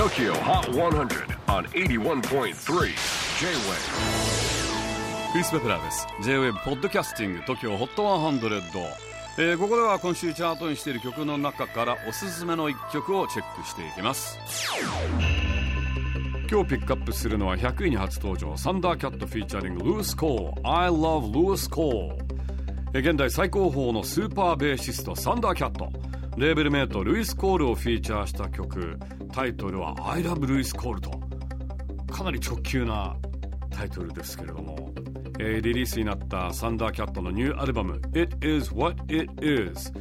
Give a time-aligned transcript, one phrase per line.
[0.00, 2.54] TOKYO HOT 100 on 81.3 J-WAVE
[5.32, 6.06] クリス・ベプラーです。
[6.22, 8.62] J-WAVE ポッドキャスティング TOKYO HOT 100、
[9.36, 14.38] えー、ここでは今週チャートにしている曲の中からおすすめの一曲をチェックしていきます。
[16.50, 25.92] 今日ピックアップするのは100位に初登場サンダーキャットフィーチャリングルース・コー I love ルース・コー現代最高峰のスーパーベーシストサンダーキャット
[26.40, 28.98] レーベルメイトルイス・コールをフィーチャーした曲。
[29.30, 31.10] タイトルは I love ルイス・コールと。
[32.10, 33.14] かなり直球な
[33.68, 34.90] タイトルですけれども、
[35.38, 39.92] えー、リリースになったサンダーキャットのニューアルバム It is what it is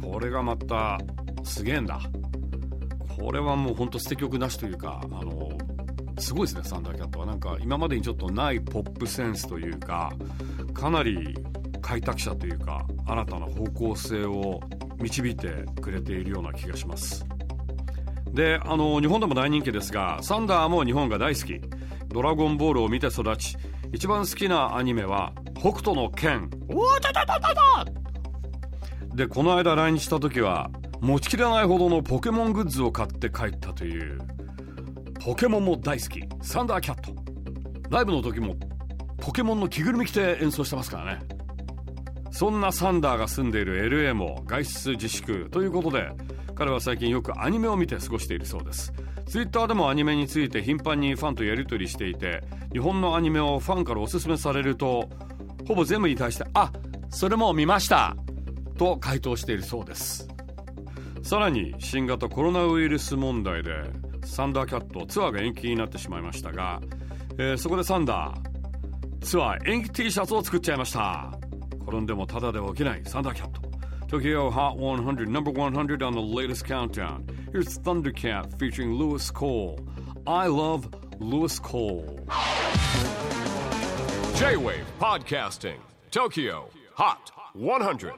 [0.00, 0.96] これがまた
[1.42, 1.98] すげえんだ。
[3.18, 5.50] これはもうほんと捨て曲なしというかあの
[6.20, 7.26] すごいですねサンダーキャットは。
[7.26, 10.12] なんか今までにちょっとないポップセンスというか
[10.72, 11.36] かなり
[11.82, 14.60] 開拓者というか新たな方向性を
[15.00, 17.24] 導いてくれているような気がします。
[18.32, 21.60] であの日本でも大人気ですがサンダーも日本が大好き。
[22.08, 23.56] ドラゴンボールを見て育ち
[23.92, 26.50] 一番好きなアニメは北斗の拳。
[26.68, 30.70] おーちょちょちょちょでこの間来日した時は
[31.00, 34.18] 持ちきれないほどのポケモングッズを買って帰ったという。
[35.24, 36.22] ポケモンも大好き。
[36.42, 37.14] サンダーキャット。
[37.90, 38.56] ライブの時も
[39.18, 41.20] ポケモンの着ぐるみ着て演奏してますからね。
[42.30, 46.10] そんなサンダーが住んでいる LA も外出自粛ということで
[46.54, 48.92] 彼は最近よくアニメを見て過ごしているそうです
[49.26, 52.42] Twitter でもアニメについて頻繁にファンとやり取りしていて
[52.72, 55.08] 日本のアニメをファンからおすすめされると
[55.66, 56.72] ほぼ全部に対して「あ
[57.10, 58.16] それも見ました!」
[58.76, 60.28] と回答しているそうです
[61.22, 63.70] さらに新型コロナウイルス問題で
[64.24, 66.80] サンダーキャットツアーが延期になってしまいましたが、
[67.38, 71.30] えー、そこでサンダーツアー延期 T シャツを作っちゃいました
[71.83, 73.61] 転んでもただで起きないサンダーキャット
[74.07, 79.79] Tokyo Hot 100 number 100 on the latest countdown Here's Thundercat featuring Lewis Cole
[80.27, 80.87] I love
[81.19, 82.19] Lewis Cole
[84.35, 85.79] J-Wave Podcasting
[86.11, 88.13] Tokyo Hot 100